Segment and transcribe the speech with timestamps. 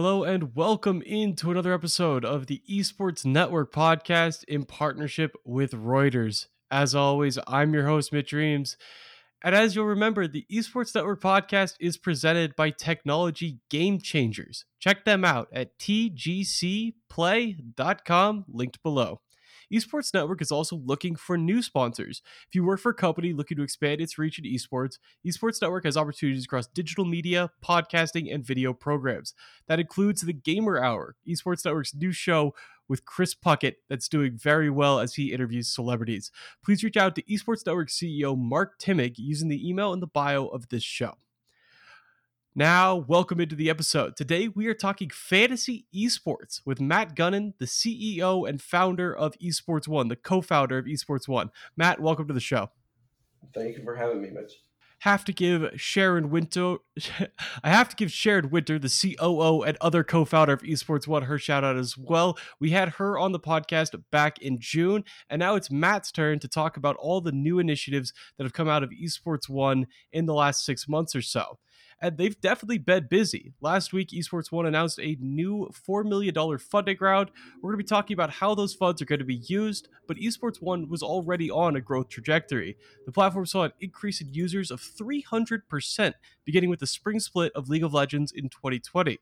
[0.00, 6.46] Hello and welcome into another episode of the Esports Network podcast in partnership with Reuters.
[6.70, 8.76] As always, I'm your host, Mitch Reames.
[9.42, 14.66] And as you'll remember, the Esports Network podcast is presented by Technology Game Changers.
[14.78, 16.94] Check them out at tgcplay.com,
[18.46, 19.20] linked below.
[19.72, 22.22] Esports Network is also looking for new sponsors.
[22.48, 25.84] If you work for a company looking to expand its reach in esports, Esports Network
[25.84, 29.34] has opportunities across digital media, podcasting, and video programs.
[29.66, 32.54] That includes the Gamer Hour, Esports Network's new show
[32.88, 36.30] with Chris Puckett that's doing very well as he interviews celebrities.
[36.64, 40.46] Please reach out to Esports Network CEO Mark Timig using the email in the bio
[40.46, 41.18] of this show.
[42.58, 44.16] Now, welcome into the episode.
[44.16, 49.86] Today, we are talking fantasy esports with Matt Gunnin, the CEO and founder of Esports
[49.86, 51.52] One, the co founder of Esports One.
[51.76, 52.70] Matt, welcome to the show.
[53.54, 54.54] Thank you for having me, Mitch.
[55.02, 56.78] Have to give Sharon Winter,
[57.62, 61.22] I have to give Sharon Winter, the COO and other co founder of Esports One,
[61.22, 62.36] her shout out as well.
[62.58, 66.48] We had her on the podcast back in June, and now it's Matt's turn to
[66.48, 70.34] talk about all the new initiatives that have come out of Esports One in the
[70.34, 71.60] last six months or so
[72.00, 73.52] and they've definitely been busy.
[73.60, 77.30] Last week, Esports One announced a new $4 million funding round.
[77.56, 80.16] We're going to be talking about how those funds are going to be used, but
[80.16, 82.76] Esports One was already on a growth trajectory.
[83.06, 87.68] The platform saw an increase in users of 300%, beginning with the spring split of
[87.68, 89.18] League of Legends in 2020.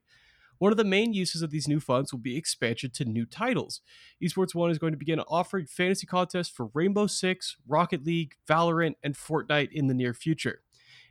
[0.58, 3.82] One of the main uses of these new funds will be expansion to new titles.
[4.22, 8.94] Esports One is going to begin offering fantasy contests for Rainbow Six, Rocket League, Valorant,
[9.02, 10.62] and Fortnite in the near future.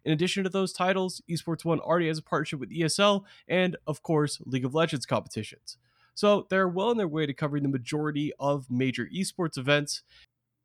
[0.05, 4.03] In addition to those titles, Esports One already has a partnership with ESL and, of
[4.03, 5.77] course, League of Legends competitions.
[6.13, 10.03] So they're well on their way to covering the majority of major esports events.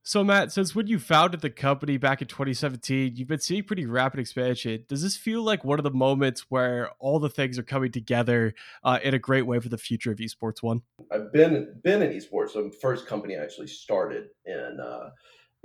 [0.03, 3.85] So, Matt, since when you founded the company back in 2017, you've been seeing pretty
[3.85, 4.85] rapid expansion.
[4.89, 8.55] Does this feel like one of the moments where all the things are coming together
[8.83, 10.62] uh, in a great way for the future of esports?
[10.62, 12.53] One, I've been been in esports.
[12.53, 15.11] So, the first company I actually started in uh,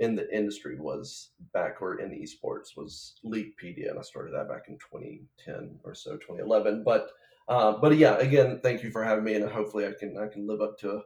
[0.00, 4.64] in the industry was back or in esports was Leaguepedia, and I started that back
[4.68, 6.82] in 2010 or so, 2011.
[6.84, 7.10] But
[7.48, 10.46] uh, but yeah, again, thank you for having me, and hopefully I can I can
[10.46, 11.02] live up to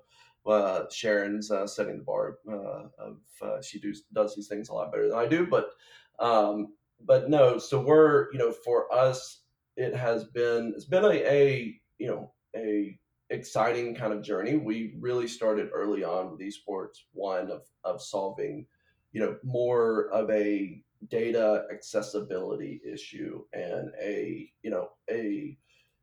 [0.47, 4.75] uh, Sharon's uh, setting the bar uh, of uh, she do, does these things a
[4.75, 5.47] lot better than I do.
[5.47, 5.71] But
[6.19, 6.75] um,
[7.05, 9.43] but no, so we're you know for us
[9.77, 12.99] it has been it's been a, a you know a
[13.31, 14.57] exciting kind of journey.
[14.57, 18.67] We really started early on with esports one of of solving
[19.13, 25.57] you know more of a data accessibility issue and a you know a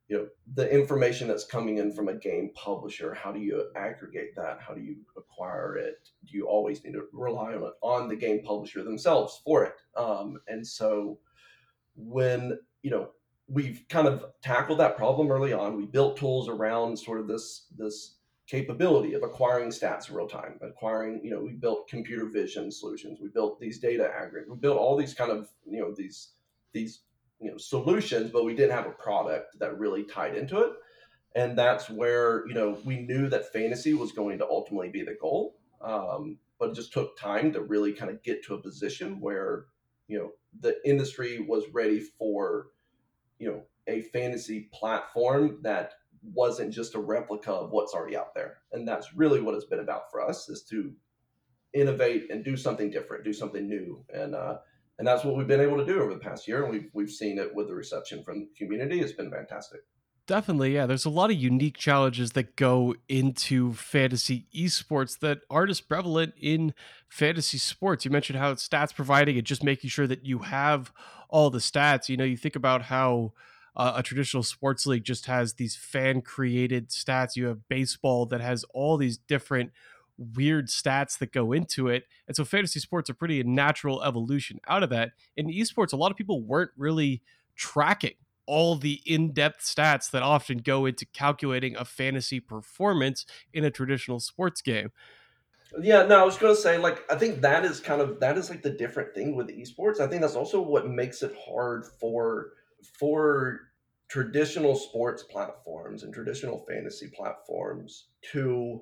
[0.08, 4.36] you know the information that's coming in from a game publisher how do you aggregate
[4.36, 4.60] that?
[4.66, 6.10] How do you acquire it?
[6.26, 9.76] Do you always need to rely on on the game publisher themselves for it?
[9.98, 11.20] Um, and so
[11.96, 13.10] when you know
[13.50, 17.68] we've kind of tackled that problem early on we built tools around sort of this
[17.78, 18.17] this
[18.48, 23.20] capability of acquiring stats in real time, acquiring, you know, we built computer vision solutions,
[23.22, 26.30] we built these data aggregate, we built all these kind of, you know, these
[26.74, 27.02] these
[27.40, 30.72] you know solutions, but we didn't have a product that really tied into it.
[31.36, 35.18] And that's where, you know, we knew that fantasy was going to ultimately be the
[35.22, 35.58] goal.
[35.82, 39.66] Um, but it just took time to really kind of get to a position where,
[40.08, 42.70] you know, the industry was ready for,
[43.38, 45.94] you know, a fantasy platform that
[46.24, 48.58] wasn't just a replica of what's already out there.
[48.72, 50.92] And that's really what it's been about for us is to
[51.74, 54.04] innovate and do something different, do something new.
[54.14, 54.58] And uh,
[55.00, 56.64] and that's what we've been able to do over the past year.
[56.64, 59.00] And we've we've seen it with the reception from the community.
[59.00, 59.82] It's been fantastic.
[60.28, 60.86] Definitely, yeah.
[60.86, 66.34] There's a lot of unique challenges that go into fantasy esports that aren't as prevalent
[66.38, 66.74] in
[67.08, 68.04] fantasy sports.
[68.04, 70.92] You mentioned how stats providing and just making sure that you have
[71.30, 72.10] all the stats.
[72.10, 73.32] You know, you think about how
[73.78, 77.36] uh, a traditional sports league just has these fan created stats.
[77.36, 79.72] You have baseball that has all these different
[80.18, 82.06] weird stats that go into it.
[82.28, 85.12] And so fantasy sports are pretty a natural evolution out of that.
[85.38, 87.22] In esports, a lot of people weren't really
[87.56, 88.16] tracking
[88.48, 94.20] all the in-depth stats that often go into calculating a fantasy performance in a traditional
[94.20, 94.92] sports game.
[95.80, 98.38] Yeah, no, I was going to say like I think that is kind of that
[98.38, 100.00] is like the different thing with esports.
[100.00, 102.54] I think that's also what makes it hard for
[102.98, 103.67] for
[104.10, 108.82] traditional sports platforms and traditional fantasy platforms to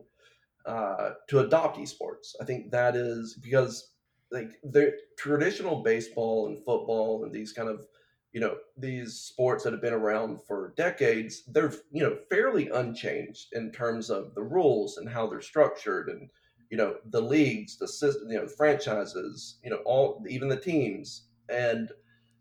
[0.66, 2.36] uh, to adopt esports.
[2.42, 3.94] I think that is because
[4.32, 7.88] like the traditional baseball and football and these kind of
[8.34, 13.50] you know these sports that have been around for decades they're you know fairly unchanged
[13.54, 16.30] in terms of the rules and how they're structured and
[16.70, 21.30] you know the leagues the system you know franchises you know all even the teams
[21.50, 21.92] and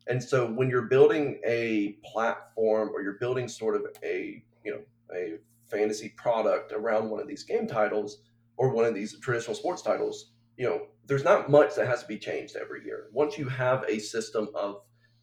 [0.06, 4.80] and so when you're building a platform or you're building sort of a, you know,
[5.14, 5.38] a
[5.70, 8.18] fantasy product around one of these game titles
[8.56, 12.06] or one of these traditional sports titles, you know, there's not much that has to
[12.06, 13.08] be changed every year.
[13.12, 14.82] Once you have a system of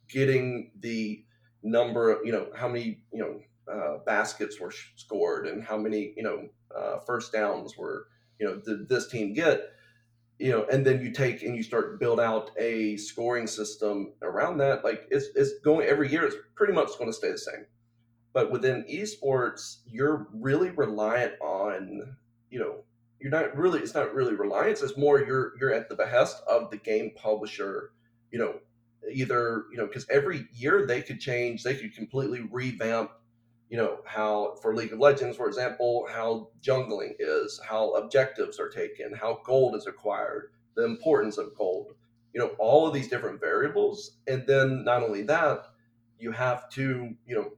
[0.10, 1.24] getting the
[1.64, 3.40] number, of, you know, how many, you know,
[3.72, 8.08] uh, baskets were scored and how many, you know, uh, first downs were,
[8.40, 9.62] you know, did this team get,
[10.42, 14.58] you know, and then you take and you start build out a scoring system around
[14.58, 14.84] that.
[14.84, 16.26] Like it's, it's going every year.
[16.26, 17.66] It's pretty much going to stay the same.
[18.34, 22.18] But within esports, you're really reliant on,
[22.50, 22.78] you know,
[23.22, 26.72] you're not really it's not really reliance it's more you're you're at the behest of
[26.72, 27.92] the game publisher
[28.32, 28.56] you know
[29.12, 33.12] either you know because every year they could change they could completely revamp
[33.72, 38.70] you know how for league of legends for example how jungling is how objectives are
[38.70, 41.96] taken how gold is acquired the importance of gold
[42.34, 44.18] you know all of these different variables.
[44.28, 45.66] And then not only that
[46.20, 47.52] you have to you know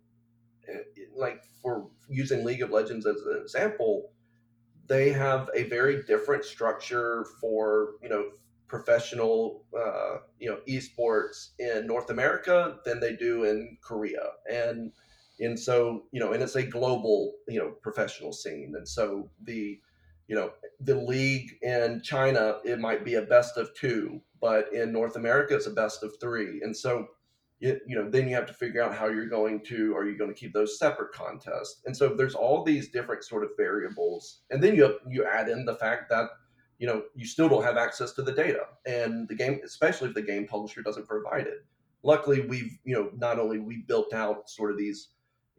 [0.68, 4.12] eh, like for using league of legends as an example
[4.88, 8.26] they have a very different structure for you know
[8.68, 14.32] professional uh, you know esports in North America than they do in Korea.
[14.52, 14.92] And
[15.40, 19.80] and so you know and it's a global you know professional scene and so the
[20.28, 20.52] you know
[20.82, 25.56] the league in China it might be a best of 2 but in North America
[25.56, 27.08] it's a best of 3 and so
[27.64, 30.18] it, you know, then you have to figure out how you're going to, are you
[30.18, 31.82] going to keep those separate contests?
[31.86, 34.42] And so there's all these different sort of variables.
[34.52, 36.28] And then you, you add in the fact that,
[36.78, 40.14] you know, you still don't have access to the data and the game, especially if
[40.14, 41.66] the game publisher doesn't provide it.
[42.04, 45.10] Luckily, we've, you know, not only we built out sort of these,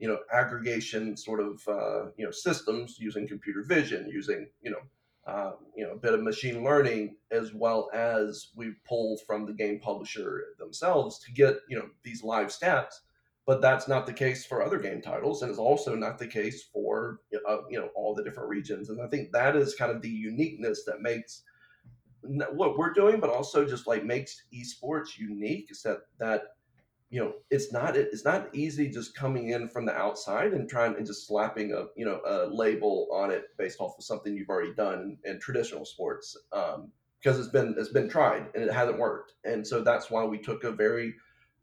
[0.05, 4.83] you know, aggregation sort of, uh, you know, systems using computer vision, using, you know,
[5.27, 9.53] uh, you know, a bit of machine learning as well as we pull from the
[9.55, 12.97] game publisher themselves to get you know these live stats.
[13.47, 16.65] But that's not the case for other game titles, and it's also not the case
[16.71, 18.91] for uh, you know all the different regions.
[18.91, 21.45] And I think that is kind of the uniqueness that makes
[22.53, 25.69] what we're doing, but also just like makes esports unique.
[25.71, 26.54] Is that that
[27.15, 30.97] you know it's not it's not easy just coming in from the outside and trying
[30.97, 34.49] and just slapping a you know a label on it based off of something you've
[34.49, 36.91] already done in, in traditional sports um,
[37.23, 39.35] because it's been it's been tried and it hasn't worked.
[39.45, 41.15] And so that's why we took a very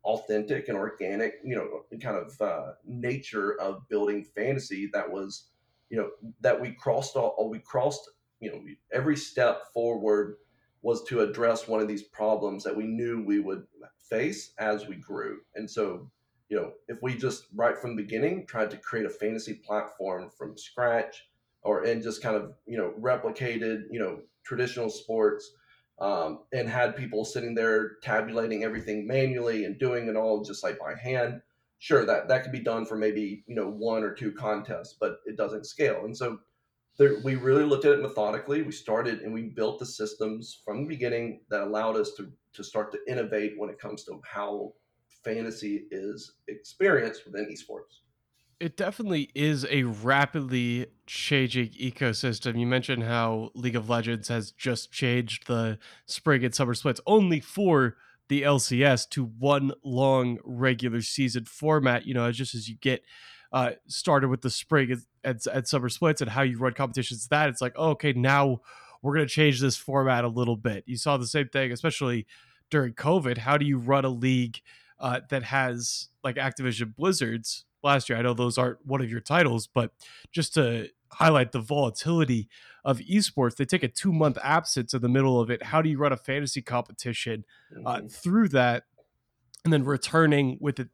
[0.04, 5.50] authentic and organic you know kind of uh, nature of building fantasy that was
[5.90, 6.08] you know
[6.40, 8.08] that we crossed all we crossed
[8.40, 10.36] you know every step forward
[10.80, 13.64] was to address one of these problems that we knew we would
[14.12, 15.38] face as we grew.
[15.54, 16.10] And so,
[16.48, 20.28] you know, if we just right from the beginning tried to create a fantasy platform
[20.36, 21.24] from scratch
[21.62, 25.50] or and just kind of, you know, replicated, you know, traditional sports
[25.98, 30.78] um, and had people sitting there tabulating everything manually and doing it all just like
[30.78, 31.40] by hand,
[31.78, 35.20] sure that that could be done for maybe, you know, one or two contests, but
[35.26, 36.04] it doesn't scale.
[36.04, 36.38] And so
[36.98, 38.62] there, we really looked at it methodically.
[38.62, 42.64] We started and we built the systems from the beginning that allowed us to to
[42.64, 44.72] start to innovate when it comes to how
[45.24, 48.00] fantasy is experienced within esports.
[48.60, 52.58] It definitely is a rapidly changing ecosystem.
[52.58, 57.40] You mentioned how League of Legends has just changed the spring and summer splits only
[57.40, 57.96] for
[58.28, 62.06] the LCS to one long regular season format.
[62.06, 63.02] You know, just as you get
[63.52, 67.28] uh, started with the spring and, and, summer splits and how you run competitions.
[67.28, 68.60] That it's like, oh, okay, now
[69.02, 70.84] we're going to change this format a little bit.
[70.86, 72.26] You saw the same thing, especially
[72.70, 73.38] during COVID.
[73.38, 74.60] How do you run a league
[74.98, 78.18] uh, that has like Activision Blizzard's last year?
[78.18, 79.90] I know those aren't one of your titles, but
[80.30, 82.48] just to highlight the volatility
[82.84, 85.64] of esports, they take a two month absence in the middle of it.
[85.64, 87.44] How do you run a fantasy competition
[87.84, 88.06] uh, mm-hmm.
[88.06, 88.84] through that,
[89.64, 90.88] and then returning with it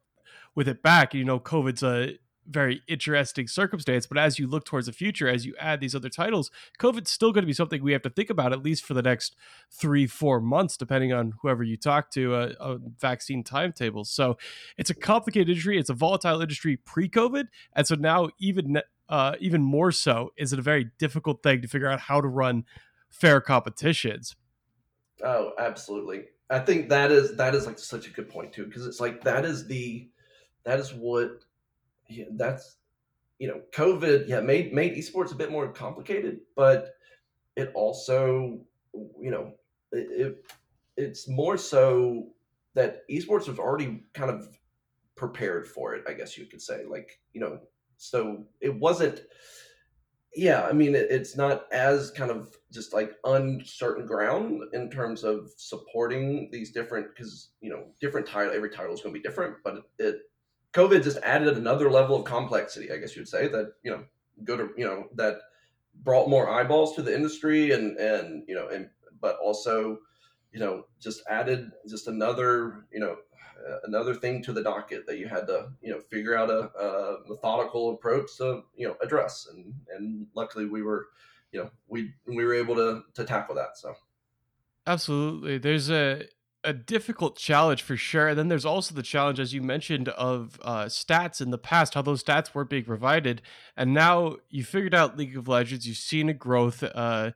[0.55, 1.13] with it back?
[1.13, 2.17] You know, COVID's a
[2.49, 4.05] very interesting circumstance.
[4.05, 7.31] But as you look towards the future, as you add these other titles, COVID's still
[7.31, 9.35] going to be something we have to think about at least for the next
[9.71, 14.09] three, four months, depending on whoever you talk to, uh, on vaccine timetables.
[14.09, 14.37] So
[14.77, 15.77] it's a complicated industry.
[15.77, 20.59] It's a volatile industry pre-COVID, and so now even uh, even more so is it
[20.59, 22.63] a very difficult thing to figure out how to run
[23.09, 24.35] fair competitions.
[25.23, 26.25] Oh, absolutely.
[26.49, 29.23] I think that is that is like such a good point too, because it's like
[29.23, 30.09] that is the
[30.63, 31.43] that is what
[32.09, 32.77] yeah, that's
[33.39, 36.93] you know, COVID, yeah, made made esports a bit more complicated, but
[37.55, 38.59] it also,
[38.93, 39.53] you know,
[39.91, 40.53] it, it
[40.97, 42.27] it's more so
[42.75, 44.49] that esports was already kind of
[45.15, 46.83] prepared for it, I guess you could say.
[46.85, 47.59] Like, you know,
[47.97, 49.21] so it wasn't
[50.35, 55.23] yeah, I mean, it, it's not as kind of just like uncertain ground in terms
[55.23, 59.27] of supporting these different because you know different title every title is going to be
[59.27, 60.21] different, but it
[60.73, 64.03] COVID just added another level of complexity, I guess you'd say that you know
[64.43, 65.39] go to you know that
[66.03, 69.99] brought more eyeballs to the industry and and you know and but also
[70.51, 73.17] you know just added just another you know
[73.67, 76.69] uh, another thing to the docket that you had to you know figure out a,
[76.79, 79.47] a methodical approach to you know address.
[79.51, 81.07] And and luckily we were
[81.51, 83.93] you know we we were able to to tackle that so.
[84.87, 85.57] Absolutely.
[85.57, 86.23] There's a
[86.63, 88.27] a difficult challenge for sure.
[88.27, 91.93] And then there's also the challenge, as you mentioned, of uh, stats in the past,
[91.93, 93.41] how those stats weren't being provided.
[93.77, 97.31] And now you figured out League of Legends, you've seen a growth uh,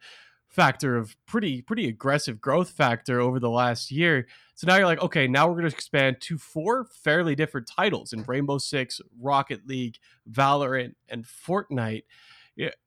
[0.50, 4.28] factor of pretty, pretty aggressive growth factor over the last year.
[4.56, 8.14] So now you're like, okay, now we're going to expand to four fairly different titles
[8.14, 9.98] in Rainbow Six, Rocket League,
[10.30, 12.04] Valorant, and Fortnite.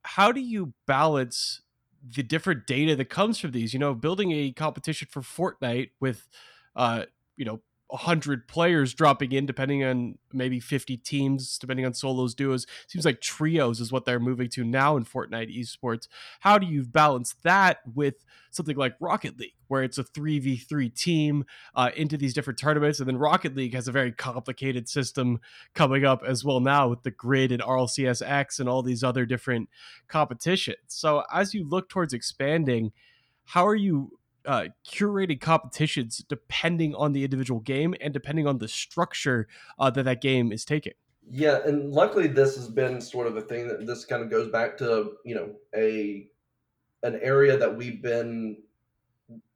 [0.02, 1.62] How do you balance
[2.14, 3.72] the different data that comes from these.
[3.72, 6.28] You know, building a competition for Fortnite with,
[6.74, 7.04] uh,
[7.36, 12.66] you know, 100 players dropping in depending on maybe 50 teams depending on solos duos.
[12.88, 16.08] Seems like trios is what they're moving to now in fortnite esports.
[16.40, 21.44] How do you balance that with something like rocket league where it's a 3v3 team
[21.74, 22.98] uh, into these different tournaments?
[22.98, 25.38] And then rocket league has a very complicated system
[25.74, 29.24] coming up as well now with the grid and RLCS X and all these other
[29.26, 29.68] different
[30.08, 30.78] competitions.
[30.88, 32.92] So as you look towards expanding
[33.46, 34.10] how are you
[34.46, 39.48] uh, curated competitions depending on the individual game and depending on the structure
[39.78, 40.94] uh, that that game is taking.
[41.28, 44.48] Yeah, and luckily this has been sort of a thing that this kind of goes
[44.48, 46.28] back to you know a
[47.02, 48.58] an area that we've been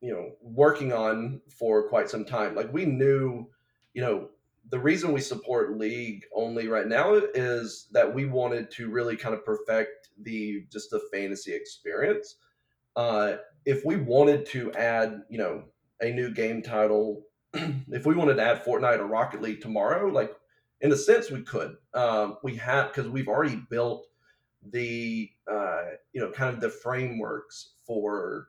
[0.01, 2.55] you know working on for quite some time.
[2.55, 3.49] Like we knew,
[3.95, 4.29] you know,
[4.71, 9.35] the reason we support league only right now is that we wanted to really kind
[9.35, 12.37] of perfect the just the fantasy experience.
[12.97, 15.65] Uh, if we wanted to add, you know,
[16.01, 20.35] a new game title, if we wanted to add Fortnite or Rocket League tomorrow, like
[20.81, 21.77] in a sense we could.
[21.95, 24.07] Um, we have because we've already built
[24.73, 28.49] the uh, you know kind of the frameworks for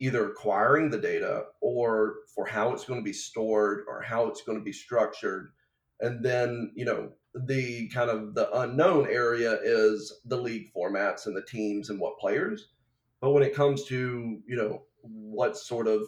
[0.00, 4.42] either acquiring the data or for how it's going to be stored or how it's
[4.42, 5.50] going to be structured
[6.00, 11.36] and then you know the kind of the unknown area is the league formats and
[11.36, 12.68] the teams and what players
[13.20, 16.02] but when it comes to you know what sort of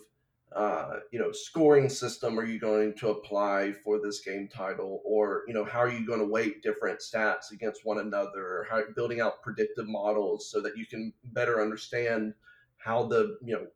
[0.54, 5.42] uh, you know scoring system are you going to apply for this game title, or
[5.46, 8.66] you know how are you going to weight different stats against one another?
[8.68, 12.34] How building out predictive models so that you can better understand
[12.78, 13.66] how the you know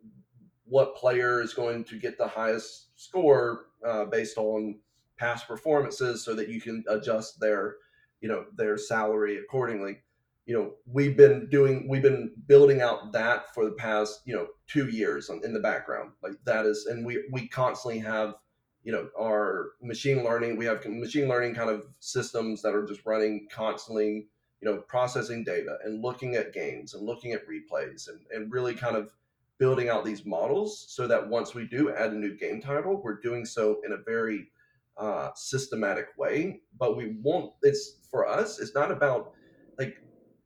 [0.65, 4.81] what player is going to get the highest score uh, based on
[5.17, 7.77] past performances, so that you can adjust their
[8.21, 9.99] you know their salary accordingly
[10.47, 14.49] you know we've been doing we've been building out that for the past you know
[14.67, 16.11] two years in the background.
[16.23, 18.35] Like that is and we we constantly have
[18.83, 23.07] you know our machine learning we have machine learning kind of systems that are just
[23.07, 24.29] running constantly
[24.61, 28.75] you know processing data and looking at games and looking at replays and, and really
[28.75, 29.11] kind of
[29.59, 33.21] building out these models so that once we do add a new game title we're
[33.21, 34.49] doing so in a very
[34.97, 36.61] uh, systematic way.
[36.79, 39.33] But we won't it's for us it's not about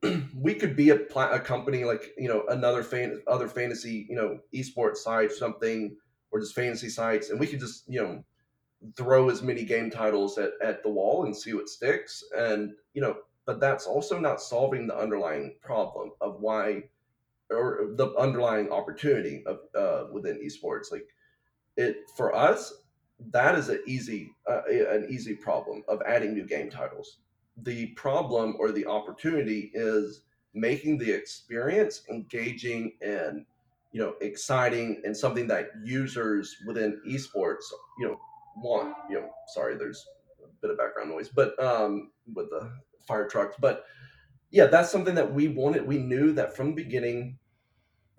[0.34, 4.14] we could be a, pl- a company like you know another fan other fantasy you
[4.14, 5.96] know esports site something
[6.30, 8.24] or just fantasy sites and we could just you know
[8.96, 12.22] throw as many game titles at, at the wall and see what sticks.
[12.36, 16.82] And you know but that's also not solving the underlying problem of why
[17.50, 20.92] or the underlying opportunity of uh, within esports.
[20.92, 21.08] Like
[21.76, 22.74] it for us
[23.30, 27.18] that is an easy uh, an easy problem of adding new game titles
[27.62, 30.22] the problem or the opportunity is
[30.54, 33.44] making the experience engaging and
[33.92, 37.64] you know exciting and something that users within esports
[37.98, 38.18] you know
[38.56, 40.04] want you know sorry there's
[40.44, 42.70] a bit of background noise but um with the
[43.06, 43.84] fire trucks but
[44.50, 47.38] yeah that's something that we wanted we knew that from the beginning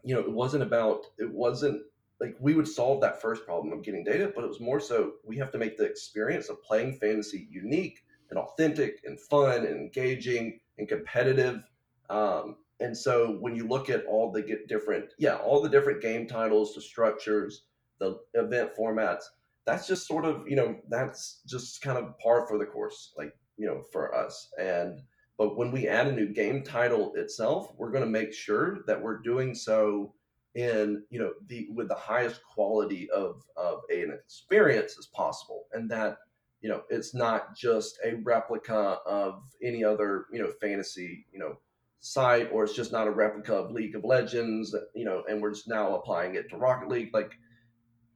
[0.04, 1.82] you know it wasn't about it wasn't
[2.20, 5.14] like we would solve that first problem of getting data but it was more so
[5.26, 9.76] we have to make the experience of playing fantasy unique and authentic and fun and
[9.76, 11.64] engaging and competitive.
[12.10, 16.02] Um, and so when you look at all the get different, yeah, all the different
[16.02, 17.64] game titles, the structures,
[18.00, 19.24] the event formats,
[19.66, 23.36] that's just sort of, you know, that's just kind of par for the course, like,
[23.58, 24.50] you know, for us.
[24.60, 25.02] And,
[25.38, 29.02] but when we add a new game title itself, we're going to make sure that
[29.02, 30.14] we're doing so
[30.56, 35.66] in, you know, the, with the highest quality of, of an experience as possible.
[35.74, 36.18] And that
[36.62, 41.58] you know it's not just a replica of any other you know fantasy you know
[42.02, 45.52] site or it's just not a replica of league of legends you know and we're
[45.52, 47.38] just now applying it to rocket league like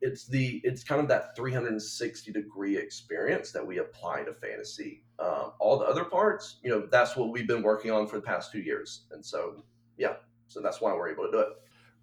[0.03, 5.05] it's the it's kind of that 360 degree experience that we apply to fantasy.
[5.17, 8.21] Um, all the other parts, you know, that's what we've been working on for the
[8.21, 9.63] past two years, and so
[9.97, 10.15] yeah,
[10.47, 11.47] so that's why we're able to do it.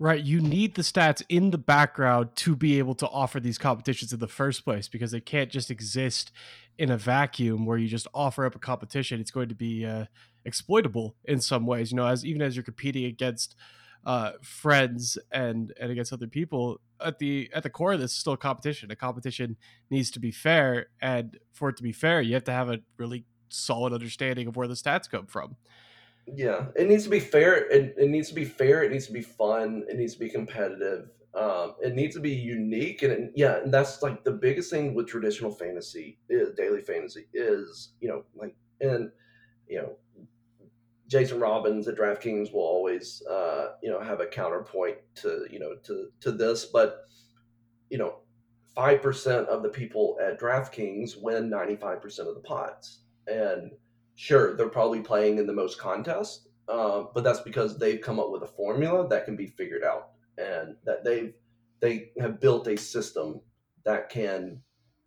[0.02, 0.24] Right.
[0.24, 4.18] You need the stats in the background to be able to offer these competitions in
[4.18, 6.32] the first place because they can't just exist
[6.78, 9.20] in a vacuum where you just offer up a competition.
[9.20, 10.06] It's going to be uh,
[10.46, 11.90] exploitable in some ways.
[11.92, 13.56] You know, as even as you're competing against
[14.06, 18.16] uh, friends and and against other people, at the at the core of this is
[18.16, 18.90] still a competition.
[18.90, 19.58] A competition
[19.90, 22.78] needs to be fair, and for it to be fair, you have to have a
[22.96, 25.56] really solid understanding of where the stats come from.
[26.34, 27.68] Yeah, it needs to be fair.
[27.70, 28.82] It, it needs to be fair.
[28.82, 29.84] It needs to be fun.
[29.88, 31.10] It needs to be competitive.
[31.34, 34.94] Um, it needs to be unique, and it, yeah, and that's like the biggest thing
[34.94, 39.10] with traditional fantasy, is, daily fantasy, is you know like and
[39.68, 39.96] you know
[41.06, 45.76] Jason Robins at DraftKings will always uh, you know have a counterpoint to you know
[45.84, 47.04] to to this, but
[47.90, 48.16] you know
[48.74, 53.70] five percent of the people at DraftKings win ninety five percent of the pots, and
[54.20, 58.30] sure, they're probably playing in the most contests, uh, but that's because they've come up
[58.30, 61.32] with a formula that can be figured out, and that they've
[61.80, 63.40] they have built a system
[63.86, 64.60] that can,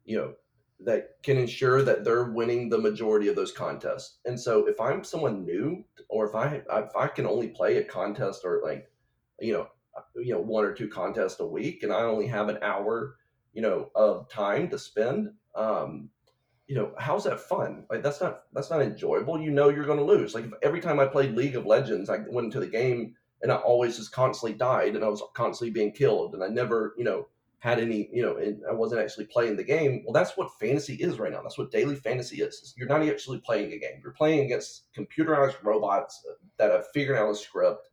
[0.05, 0.33] you know,
[0.79, 4.17] that can ensure that they're winning the majority of those contests.
[4.25, 7.83] And so, if I'm someone new, or if I if I can only play a
[7.83, 8.91] contest or like,
[9.39, 9.67] you know,
[10.15, 13.17] you know, one or two contests a week, and I only have an hour,
[13.53, 16.09] you know, of time to spend, um,
[16.67, 17.85] you know how's that fun?
[17.89, 19.39] Like that's not that's not enjoyable.
[19.39, 20.33] You know you're going to lose.
[20.33, 23.55] Like every time i played league of legends i went into the game and i
[23.55, 27.27] always just constantly died and i was constantly being killed and i never you know
[27.59, 30.03] had any you know and i wasn't actually playing the game.
[30.05, 31.41] Well that's what fantasy is right now.
[31.41, 32.73] That's what daily fantasy is.
[32.77, 33.99] You're not actually playing a game.
[34.01, 36.25] You're playing against computerized robots
[36.57, 37.89] that have figured out a script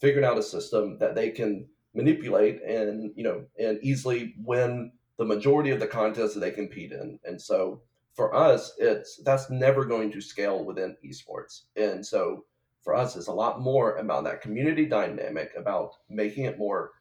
[0.00, 5.24] figured out a system that they can manipulate and you know and easily win the
[5.24, 7.18] majority of the contests that they compete in.
[7.24, 7.82] And so
[8.14, 11.62] for us, it's that's never going to scale within esports.
[11.76, 12.44] And so
[12.82, 16.92] for us, it's a lot more about that community dynamic, about making it more,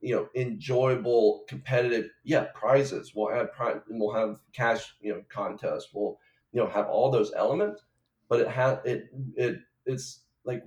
[0.00, 2.06] you know, enjoyable, competitive.
[2.24, 3.12] Yeah, prizes.
[3.14, 3.80] We'll prize.
[3.88, 5.90] We'll have cash, you know, contests.
[5.92, 6.18] We'll,
[6.52, 7.82] you know, have all those elements.
[8.28, 10.64] But it has it it it's like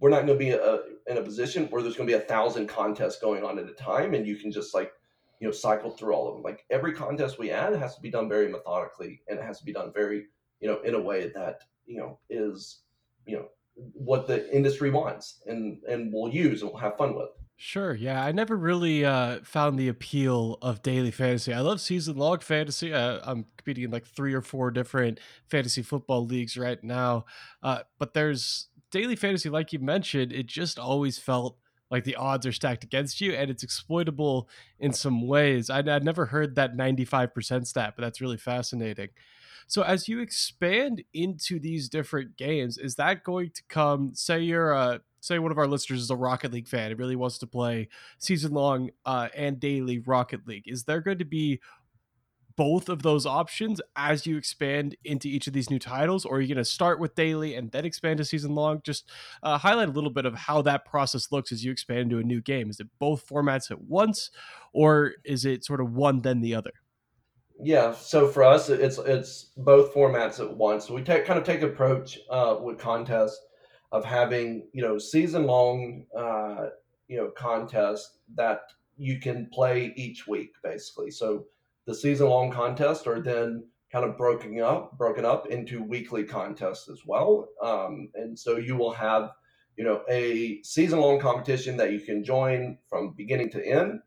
[0.00, 2.26] we're not going to be a, in a position where there's going to be a
[2.26, 4.92] thousand contests going on at a time, and you can just like
[5.40, 8.10] you know cycle through all of them like every contest we add has to be
[8.10, 10.26] done very methodically and it has to be done very
[10.60, 12.82] you know in a way that you know is
[13.26, 13.46] you know
[13.92, 18.22] what the industry wants and and we'll use and we'll have fun with Sure, yeah.
[18.22, 21.54] I never really uh, found the appeal of daily fantasy.
[21.54, 22.92] I love season long fantasy.
[22.92, 27.24] Uh, I'm competing in like three or four different fantasy football leagues right now.
[27.62, 31.56] Uh, but there's daily fantasy, like you mentioned, it just always felt
[31.90, 35.70] like the odds are stacked against you and it's exploitable in some ways.
[35.70, 39.08] I'd, I'd never heard that 95% stat, but that's really fascinating.
[39.68, 44.14] So as you expand into these different games, is that going to come?
[44.14, 47.16] Say you're a say one of our listeners is a Rocket League fan and really
[47.16, 50.64] wants to play season long uh, and daily Rocket League.
[50.66, 51.60] Is there going to be
[52.56, 56.40] both of those options as you expand into each of these new titles, or are
[56.40, 58.80] you going to start with daily and then expand to season long?
[58.82, 59.10] Just
[59.42, 62.22] uh, highlight a little bit of how that process looks as you expand into a
[62.22, 62.70] new game.
[62.70, 64.30] Is it both formats at once,
[64.72, 66.72] or is it sort of one then the other?
[67.58, 70.90] Yeah, so for us, it's it's both formats at once.
[70.90, 73.40] We take kind of take approach uh, with contests
[73.92, 76.66] of having you know season long uh,
[77.08, 78.60] you know contests that
[78.98, 81.10] you can play each week basically.
[81.10, 81.46] So
[81.86, 86.88] the season long contests are then kind of broken up broken up into weekly contests
[86.88, 87.48] as well.
[87.62, 89.30] Um, and so you will have
[89.76, 94.00] you know a season long competition that you can join from beginning to end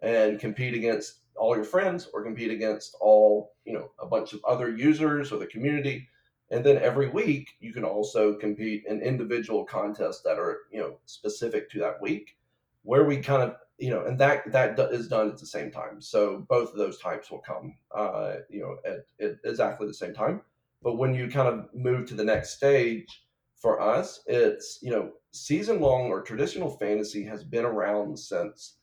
[0.00, 4.44] and compete against all your friends or compete against all you know a bunch of
[4.44, 6.08] other users or the community.
[6.50, 10.98] And then every week you can also compete in individual contests that are you know
[11.06, 12.36] specific to that week
[12.84, 16.00] where we kind of you know, and that that is done at the same time.
[16.00, 20.14] So both of those types will come, uh, you know, at, at exactly the same
[20.14, 20.42] time.
[20.82, 23.24] But when you kind of move to the next stage,
[23.56, 28.76] for us, it's you know, season long or traditional fantasy has been around since,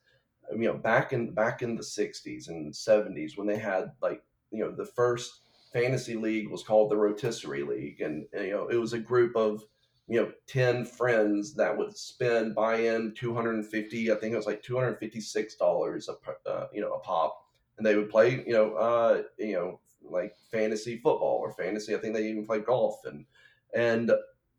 [0.52, 4.60] you know, back in back in the '60s and '70s when they had like you
[4.60, 8.78] know the first fantasy league was called the Rotisserie League, and, and you know it
[8.78, 9.64] was a group of
[10.12, 14.62] you know 10 friends that would spend buy in 250 i think it was like
[14.62, 17.46] 256 dollars a uh, you know a pop.
[17.78, 21.98] And they would play you know uh you know like fantasy football or fantasy i
[21.98, 23.06] think they even play golf.
[23.06, 23.26] And
[23.74, 24.12] and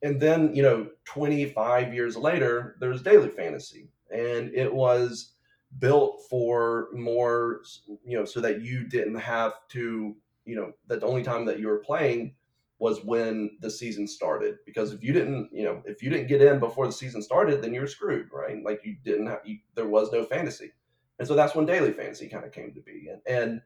[0.02, 3.88] and then you know 25 years later there's daily fantasy.
[4.10, 5.34] And it was
[5.78, 7.62] built for more,
[8.04, 11.58] you know, so that you didn't have to, you know, that the only time that
[11.58, 12.34] you were playing
[12.82, 14.56] was when the season started.
[14.66, 17.62] Because if you didn't, you know, if you didn't get in before the season started,
[17.62, 18.58] then you're screwed, right?
[18.64, 20.72] Like you didn't have, you, there was no fantasy,
[21.20, 23.62] and so that's when daily fantasy kind of came to be, and and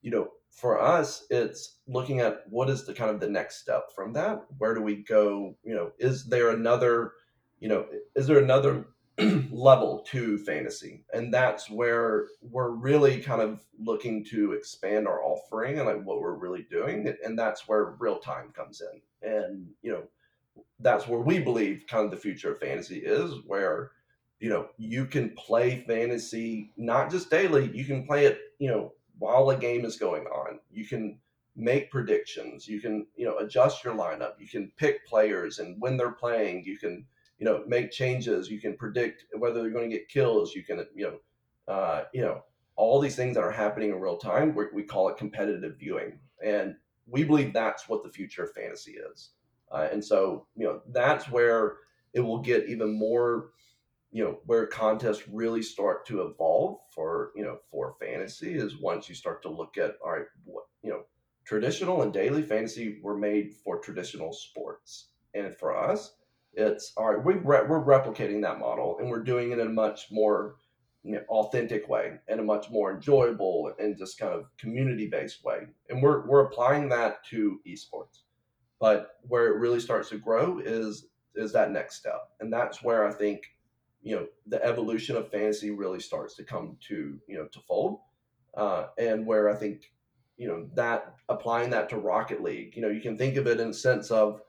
[0.00, 3.92] you know, for us, it's looking at what is the kind of the next step
[3.94, 4.46] from that.
[4.56, 5.54] Where do we go?
[5.62, 7.12] You know, is there another,
[7.60, 8.86] you know, is there another
[9.50, 11.02] level to fantasy.
[11.14, 16.20] And that's where we're really kind of looking to expand our offering and like what
[16.20, 17.14] we're really doing.
[17.24, 19.28] And that's where real time comes in.
[19.28, 20.02] And you know
[20.80, 23.92] that's where we believe kind of the future of fantasy is where
[24.40, 27.70] you know you can play fantasy not just daily.
[27.74, 30.60] You can play it you know while a game is going on.
[30.70, 31.18] You can
[31.56, 32.68] make predictions.
[32.68, 34.32] You can you know adjust your lineup.
[34.38, 36.64] You can pick players and when they're playing.
[36.64, 37.06] You can
[37.38, 40.84] you know make changes you can predict whether they're going to get kills you can
[40.94, 41.18] you know
[41.72, 42.42] uh, you know
[42.76, 46.18] all these things that are happening in real time we we call it competitive viewing.
[46.44, 46.76] And
[47.08, 49.30] we believe that's what the future of fantasy is.
[49.72, 51.78] Uh, and so you know that's where
[52.12, 53.50] it will get even more
[54.12, 59.08] you know where contests really start to evolve for you know for fantasy is once
[59.08, 61.02] you start to look at all right what you know
[61.44, 65.08] traditional and daily fantasy were made for traditional sports.
[65.34, 66.14] And for us
[66.56, 67.24] it's all right.
[67.24, 70.56] We re- we're replicating that model, and we're doing it in a much more
[71.06, 75.44] you know, authentic way, in a much more enjoyable and just kind of community based
[75.44, 75.60] way.
[75.88, 78.22] And we're we're applying that to esports.
[78.80, 83.06] But where it really starts to grow is is that next step, and that's where
[83.06, 83.42] I think
[84.02, 88.00] you know the evolution of fantasy really starts to come to you know to fold,
[88.56, 89.92] uh, and where I think
[90.36, 93.60] you know that applying that to Rocket League, you know, you can think of it
[93.60, 94.40] in the sense of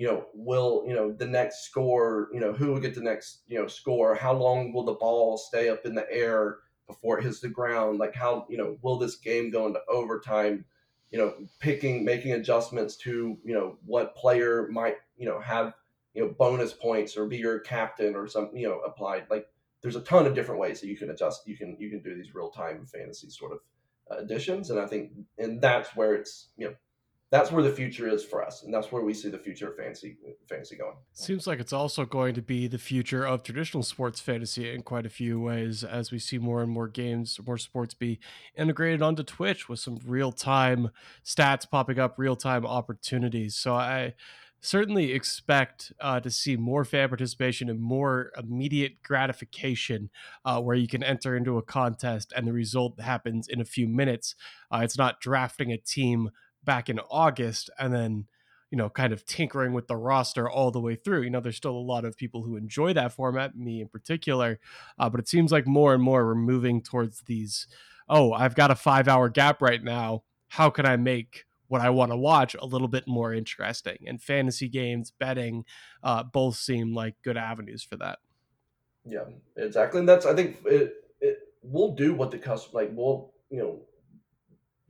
[0.00, 3.42] you know, will, you know, the next score, you know, who will get the next,
[3.48, 4.14] you know, score?
[4.14, 7.98] How long will the ball stay up in the air before it hits the ground?
[7.98, 10.64] Like how, you know, will this game go into overtime?
[11.10, 15.74] You know, picking, making adjustments to, you know, what player might, you know, have,
[16.14, 19.26] you know, bonus points or be your captain or something, you know, applied.
[19.28, 19.48] Like
[19.82, 21.46] there's a ton of different ways that you can adjust.
[21.46, 23.58] You can, you can do these real time fantasy sort of
[24.18, 24.70] additions.
[24.70, 26.74] And I think, and that's where it's, you know,
[27.30, 29.76] that's where the future is for us, and that's where we see the future of
[29.76, 30.16] fantasy
[30.48, 30.96] fantasy going.
[31.12, 35.06] Seems like it's also going to be the future of traditional sports fantasy in quite
[35.06, 38.18] a few ways, as we see more and more games, more sports be
[38.56, 40.90] integrated onto Twitch with some real time
[41.24, 43.54] stats popping up, real time opportunities.
[43.54, 44.14] So I
[44.60, 50.10] certainly expect uh, to see more fan participation and more immediate gratification
[50.44, 53.88] uh, where you can enter into a contest and the result happens in a few
[53.88, 54.34] minutes.
[54.70, 56.30] Uh, it's not drafting a team
[56.64, 58.26] back in August and then
[58.70, 61.22] you know kind of tinkering with the roster all the way through.
[61.22, 64.58] You know there's still a lot of people who enjoy that format me in particular
[64.98, 67.66] uh, but it seems like more and more we're moving towards these
[68.08, 70.22] oh i've got a five hour gap right now.
[70.48, 73.98] How can i make what i want to watch a little bit more interesting?
[74.06, 75.64] And fantasy games betting
[76.02, 78.18] uh, both seem like good avenues for that.
[79.04, 79.24] Yeah
[79.56, 83.58] exactly and that's i think it, it we'll do what the customer like we'll you
[83.58, 83.80] know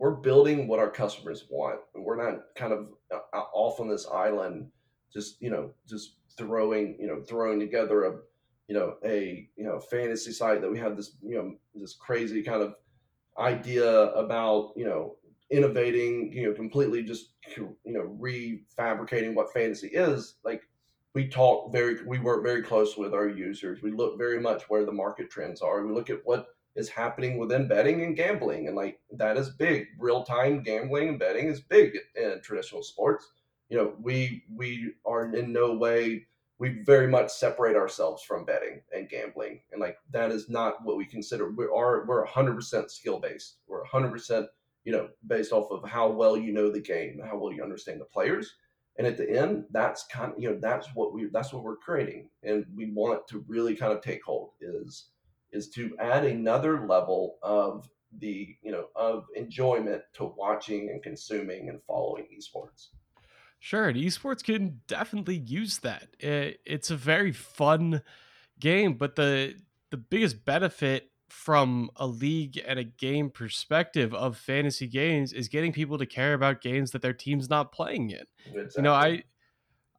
[0.00, 1.78] we're building what our customers want.
[1.94, 4.70] We're not kind of uh, off on this island,
[5.12, 8.16] just you know, just throwing you know throwing together a
[8.66, 12.42] you know a you know fantasy site that we have this you know this crazy
[12.42, 12.74] kind of
[13.38, 15.16] idea about you know
[15.50, 20.62] innovating you know completely just you know refabricating what fantasy is like
[21.14, 24.86] we talk very we work very close with our users we look very much where
[24.86, 28.76] the market trends are we look at what is happening within betting and gambling and
[28.76, 29.86] like that is big.
[29.98, 33.26] Real-time gambling and betting is big in traditional sports.
[33.68, 36.26] You know we we are in no way
[36.58, 40.96] we very much separate ourselves from betting and gambling and like that is not what
[40.96, 41.50] we consider.
[41.50, 44.46] We are we're 100% skill based we're 100%
[44.84, 48.00] you know based off of how well you know the game how well you understand
[48.00, 48.54] the players
[48.96, 51.76] and at the end that's kind of you know that's what we that's what we're
[51.76, 55.06] creating and we want to really kind of take hold is
[55.52, 61.68] is to add another level of the you know of enjoyment to watching and consuming
[61.68, 62.88] and following esports.
[63.60, 66.08] Sure and esports can definitely use that.
[66.18, 68.02] It, it's a very fun
[68.58, 69.54] game but the
[69.90, 75.72] the biggest benefit from a league and a game perspective of fantasy games is getting
[75.72, 78.24] people to care about games that their team's not playing in.
[78.46, 78.72] Exactly.
[78.76, 79.22] you know i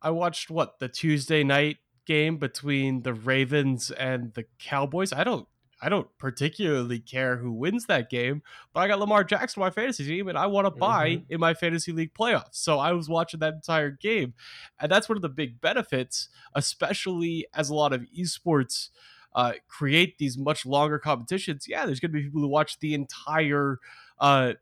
[0.01, 1.77] i watched what the tuesday night
[2.12, 5.13] game between the Ravens and the Cowboys.
[5.13, 5.47] I don't
[5.82, 8.43] I don't particularly care who wins that game,
[8.74, 11.34] but I got Lamar Jackson on my fantasy team and I want to buy mm-hmm.
[11.34, 12.56] in my fantasy league playoffs.
[12.56, 14.34] So I was watching that entire game.
[14.80, 18.89] And that's one of the big benefits, especially as a lot of esports
[19.34, 22.93] uh, create these much longer competitions, yeah, there's going to be people who watch the
[22.93, 23.80] entire
[24.19, 24.54] uh,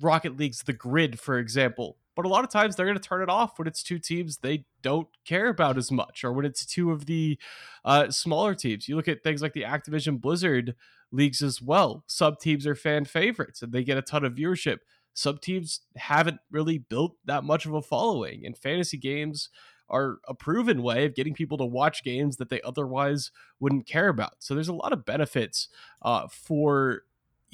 [0.00, 1.96] Rocket League's The Grid, for example.
[2.16, 4.38] But a lot of times they're going to turn it off when it's two teams
[4.38, 7.38] they don't care about as much, or when it's two of the
[7.84, 8.88] uh, smaller teams.
[8.88, 10.74] You look at things like the Activision Blizzard
[11.10, 12.04] leagues as well.
[12.06, 14.78] Sub teams are fan favorites and they get a ton of viewership.
[15.14, 19.48] Sub teams haven't really built that much of a following, and fantasy games
[19.88, 24.08] are a proven way of getting people to watch games that they otherwise wouldn't care
[24.08, 24.32] about.
[24.40, 25.68] So there's a lot of benefits
[26.02, 27.02] uh, for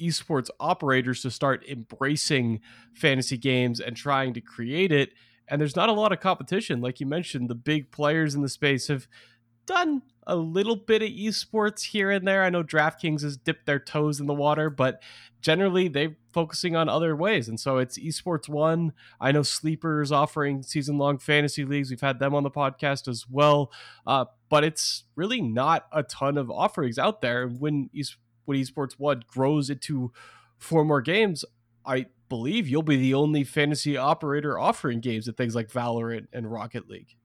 [0.01, 2.59] esports operators to start embracing
[2.93, 5.11] fantasy games and trying to create it.
[5.47, 6.81] And there's not a lot of competition.
[6.81, 9.07] Like you mentioned, the big players in the space have
[9.65, 12.43] done a little bit of esports here and there.
[12.43, 15.01] I know DraftKings has dipped their toes in the water, but
[15.41, 17.49] generally they're focusing on other ways.
[17.49, 18.93] And so it's esports one.
[19.19, 21.89] I know Sleeper is offering season long fantasy leagues.
[21.89, 23.71] We've had them on the podcast as well.
[24.05, 27.43] Uh, but it's really not a ton of offerings out there.
[27.43, 28.17] And when esports
[28.51, 30.11] when esports one grows into
[30.57, 31.45] four more games,
[31.85, 36.51] I believe you'll be the only fantasy operator offering games at things like Valorant and
[36.51, 37.15] Rocket League.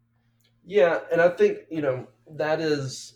[0.65, 3.15] Yeah, and I think you know that is,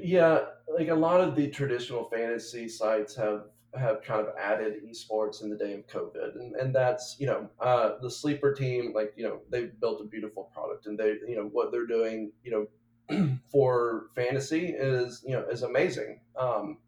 [0.00, 0.40] yeah,
[0.78, 5.50] like a lot of the traditional fantasy sites have have kind of added esports in
[5.50, 9.24] the day of COVID, and and that's you know uh, the sleeper team, like you
[9.24, 12.66] know they've built a beautiful product, and they you know what they're doing, you know
[13.50, 16.20] for fantasy is you know is amazing.
[16.36, 16.78] Um,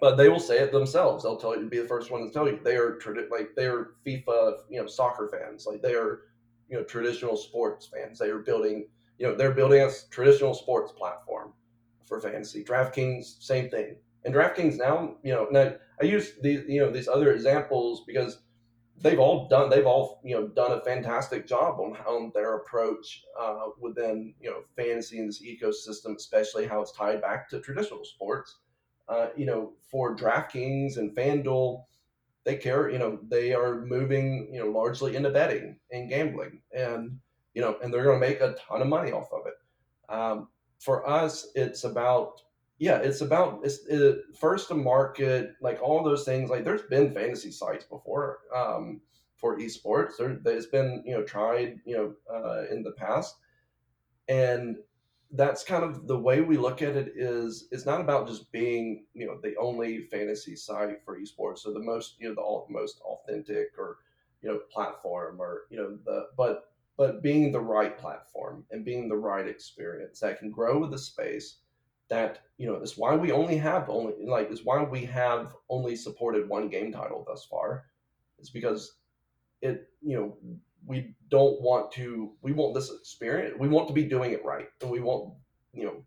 [0.00, 1.24] but they will say it themselves.
[1.24, 3.66] They'll tell you, be the first one to tell you they are tradi- like they
[3.66, 5.66] are FIFA, you know, soccer fans.
[5.66, 6.22] Like they are,
[6.68, 8.18] you know, traditional sports fans.
[8.18, 11.52] They are building, you know, they're building a traditional sports platform
[12.04, 12.62] for fantasy.
[12.62, 13.96] DraftKings, same thing.
[14.24, 18.38] And DraftKings now, you know, now I use these, you know, these other examples because
[19.02, 23.24] they've all done they've all you know done a fantastic job on, on their approach
[23.38, 28.04] uh, within you know fantasy and this ecosystem, especially how it's tied back to traditional
[28.04, 28.58] sports.
[29.08, 31.84] Uh, you know, for DraftKings and FanDuel,
[32.44, 32.90] they care.
[32.90, 37.18] You know, they are moving you know largely into betting and gambling, and
[37.54, 40.12] you know, and they're going to make a ton of money off of it.
[40.12, 42.42] Um, for us, it's about
[42.78, 46.50] yeah, it's about it's it, first to market, like all those things.
[46.50, 49.00] Like there's been fantasy sites before um,
[49.36, 50.18] for esports.
[50.18, 53.36] There, there's been you know tried you know uh, in the past,
[54.28, 54.76] and
[55.32, 57.12] that's kind of the way we look at it.
[57.16, 61.72] Is it's not about just being you know the only fantasy site for esports or
[61.72, 63.98] the most you know the all, most authentic or
[64.42, 69.08] you know platform or you know the but but being the right platform and being
[69.08, 71.58] the right experience that can grow with the space
[72.08, 75.96] that you know is why we only have only like is why we have only
[75.96, 77.86] supported one game title thus far
[78.38, 78.98] it's because
[79.62, 80.36] it you know
[80.86, 84.68] we don't want to we want this experience we want to be doing it right
[84.80, 85.34] and we want
[85.72, 86.04] you know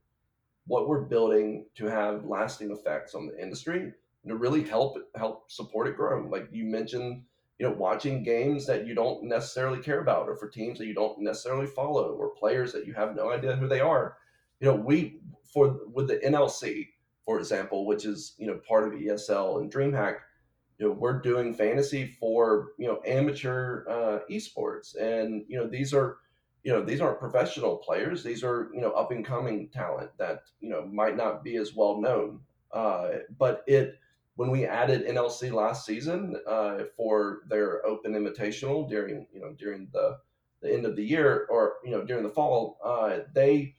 [0.70, 5.52] what we're building to have lasting effects on the industry and to really help help
[5.52, 6.28] support it grow.
[6.30, 7.24] Like you mentioned
[7.58, 10.94] you know watching games that you don't necessarily care about or for teams that you
[10.94, 14.18] don't necessarily follow or players that you have no idea who they are.
[14.60, 15.22] You know we
[15.54, 16.90] for with the NLC,
[17.26, 20.18] for example, which is you know part of ESL and DreamHack,
[20.78, 25.94] you know we're doing fantasy for you know amateur uh, esports, and you know these
[25.94, 26.18] are
[26.64, 30.44] you know these aren't professional players; these are you know up and coming talent that
[30.60, 32.40] you know might not be as well known.
[32.72, 34.00] Uh, but it
[34.36, 39.90] when we added NLC last season uh, for their open invitational during you know during
[39.92, 40.18] the
[40.62, 43.76] the end of the year or you know during the fall, uh, they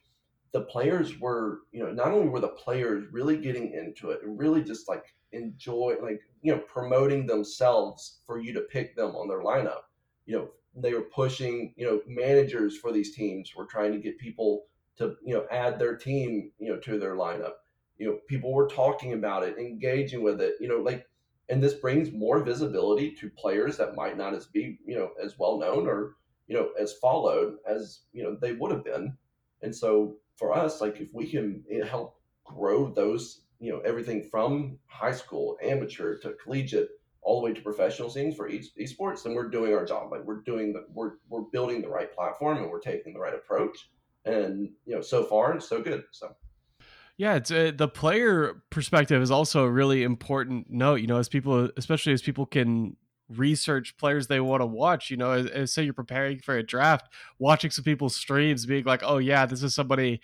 [0.53, 4.39] the players were, you know, not only were the players really getting into it and
[4.39, 9.29] really just like enjoy, like, you know, promoting themselves for you to pick them on
[9.29, 9.83] their lineup.
[10.27, 14.19] You know, they were pushing, you know, managers for these teams were trying to get
[14.19, 17.55] people to, you know, add their team, you know, to their lineup.
[17.99, 21.07] You know, people were talking about it, engaging with it, you know, like,
[21.49, 25.39] and this brings more visibility to players that might not as be, you know, as
[25.39, 29.17] well known or, you know, as followed as, you know, they would have been.
[29.63, 34.29] And so for us, like if we can eh, help grow those, you know, everything
[34.29, 36.89] from high school, amateur to collegiate,
[37.23, 40.11] all the way to professional scenes for e- esports, then we're doing our job.
[40.11, 43.35] Like we're doing the we're we're building the right platform and we're taking the right
[43.35, 43.91] approach.
[44.25, 46.05] And you know, so far it's so good.
[46.11, 46.35] So.
[47.19, 51.03] Yeah, it's uh, the player perspective is also a really important note.
[51.03, 52.97] You know, as people, especially as people can
[53.37, 55.11] research players they want to watch.
[55.11, 59.03] You know, as, say you're preparing for a draft, watching some people's streams, being like,
[59.05, 60.21] "Oh yeah, this is somebody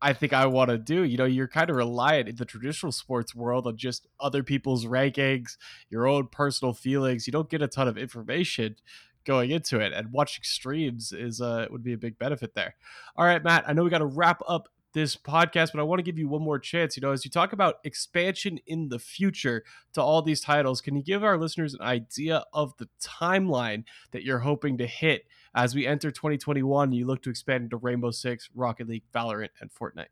[0.00, 2.92] I think I want to do." You know, you're kind of reliant in the traditional
[2.92, 5.56] sports world on just other people's rankings,
[5.90, 7.26] your own personal feelings.
[7.26, 8.76] You don't get a ton of information
[9.24, 12.74] going into it, and watching streams is uh would be a big benefit there.
[13.16, 15.98] All right, Matt, I know we got to wrap up this podcast, but I want
[15.98, 16.96] to give you one more chance.
[16.96, 20.96] You know, as you talk about expansion in the future to all these titles, can
[20.96, 25.74] you give our listeners an idea of the timeline that you're hoping to hit as
[25.74, 29.70] we enter 2021 and you look to expand into Rainbow Six, Rocket League, Valorant, and
[29.70, 30.06] Fortnite?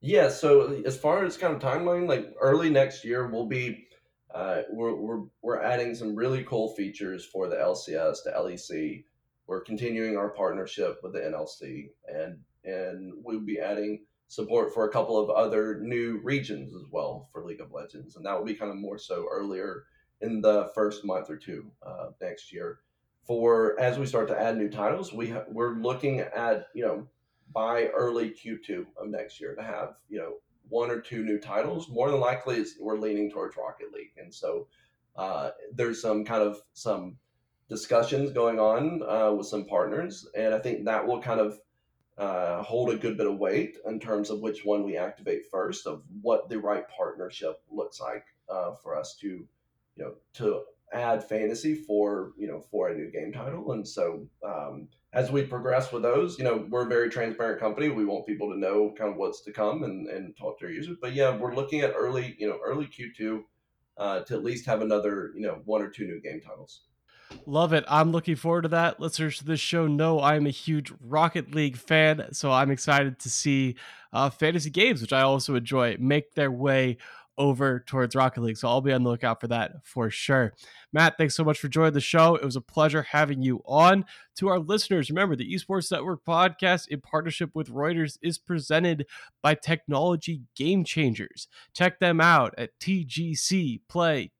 [0.00, 3.86] Yeah, so as far as kind of timeline, like early next year, we'll be
[4.34, 9.04] uh, we're, we're we're adding some really cool features for the LCS, the LEC.
[9.46, 14.92] We're continuing our partnership with the NLC, and and we'll be adding support for a
[14.92, 18.54] couple of other new regions as well for League of Legends, and that will be
[18.54, 19.84] kind of more so earlier
[20.20, 22.78] in the first month or two uh, next year.
[23.26, 27.06] For as we start to add new titles, we ha- we're looking at you know
[27.52, 30.34] by early Q2 of next year to have you know
[30.68, 31.88] one or two new titles.
[31.88, 34.68] More than likely, we're leaning towards Rocket League, and so
[35.16, 37.16] uh, there's some kind of some
[37.68, 41.58] discussions going on uh, with some partners, and I think that will kind of
[42.18, 45.86] uh, hold a good bit of weight in terms of which one we activate first,
[45.86, 49.48] of what the right partnership looks like uh, for us to, you
[49.96, 54.26] know, to add fantasy for you know for a new game title, and so.
[54.44, 57.88] Um, as we progress with those, you know, we're a very transparent company.
[57.88, 60.70] We want people to know kind of what's to come and, and talk to our
[60.70, 60.98] users.
[61.00, 63.42] But yeah, we're looking at early, you know, early Q2
[63.96, 66.82] uh, to at least have another, you know, one or two new game titles.
[67.46, 67.84] Love it.
[67.88, 69.00] I'm looking forward to that.
[69.00, 73.30] Listeners to this show know I'm a huge Rocket League fan, so I'm excited to
[73.30, 73.76] see
[74.12, 76.98] uh, fantasy games, which I also enjoy, make their way
[77.38, 78.58] over towards Rocket League.
[78.58, 80.52] So I'll be on the lookout for that for sure.
[80.92, 82.36] Matt, thanks so much for joining the show.
[82.36, 84.04] It was a pleasure having you on.
[84.40, 89.04] To our listeners, remember the Esports Network podcast in partnership with Reuters is presented
[89.42, 91.46] by Technology Game Changers.
[91.74, 94.30] Check them out at tgcplay.com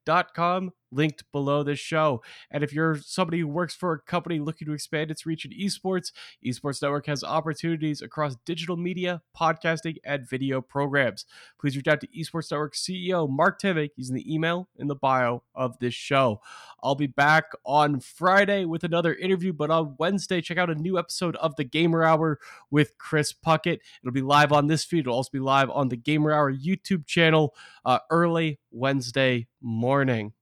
[0.93, 2.23] linked below this show.
[2.51, 5.53] And if you're somebody who works for a company looking to expand its reach in
[5.53, 6.13] esports,
[6.45, 11.27] Esports Network has opportunities across digital media, podcasting, and video programs.
[11.61, 15.43] Please reach out to Esports Network CEO Mark Tivik using the email in the bio
[15.55, 16.41] of this show.
[16.83, 21.37] I'll be back on Friday with another interview, but Wednesday, check out a new episode
[21.37, 22.39] of the Gamer Hour
[22.71, 23.81] with Chris Puckett.
[24.03, 25.01] It'll be live on this feed.
[25.01, 30.33] It'll also be live on the Gamer Hour YouTube channel uh, early Wednesday morning.